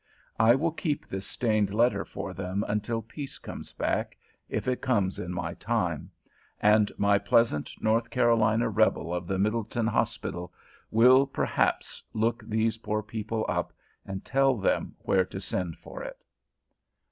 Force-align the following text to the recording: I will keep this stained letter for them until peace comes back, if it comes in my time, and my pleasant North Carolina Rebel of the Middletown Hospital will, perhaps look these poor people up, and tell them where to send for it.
I 0.39 0.55
will 0.55 0.71
keep 0.71 1.05
this 1.07 1.27
stained 1.27 1.71
letter 1.71 2.03
for 2.03 2.33
them 2.33 2.65
until 2.67 3.03
peace 3.03 3.37
comes 3.37 3.71
back, 3.71 4.17
if 4.49 4.67
it 4.67 4.81
comes 4.81 5.19
in 5.19 5.31
my 5.31 5.53
time, 5.53 6.09
and 6.59 6.91
my 6.97 7.19
pleasant 7.19 7.73
North 7.83 8.09
Carolina 8.09 8.67
Rebel 8.67 9.13
of 9.13 9.27
the 9.27 9.37
Middletown 9.37 9.85
Hospital 9.85 10.51
will, 10.89 11.27
perhaps 11.27 12.01
look 12.13 12.41
these 12.47 12.79
poor 12.79 13.03
people 13.03 13.45
up, 13.47 13.73
and 14.03 14.25
tell 14.25 14.57
them 14.57 14.95
where 15.03 15.23
to 15.25 15.39
send 15.39 15.77
for 15.77 16.01
it. 16.01 16.17